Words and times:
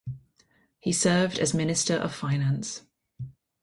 He 0.79 0.93
served 0.93 1.37
as 1.37 1.53
Minister 1.53 1.93
of 1.93 2.11
Finance. 2.11 2.81